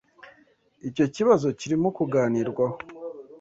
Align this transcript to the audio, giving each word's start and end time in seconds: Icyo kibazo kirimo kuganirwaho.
Icyo 0.89 1.05
kibazo 1.15 1.47
kirimo 1.59 1.87
kuganirwaho. 1.97 2.75